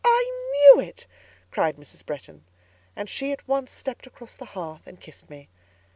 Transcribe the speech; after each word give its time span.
I 0.03 0.47
knew 0.73 0.79
it!" 0.81 1.05
cried 1.51 1.75
Mrs. 1.77 2.03
Bretton. 2.03 2.43
And 2.95 3.07
she 3.07 3.31
at 3.31 3.47
once 3.47 3.71
stepped 3.71 4.07
across 4.07 4.35
the 4.35 4.45
hearth 4.57 4.87
and 4.87 4.99
kissed 4.99 5.29
me. 5.29 5.47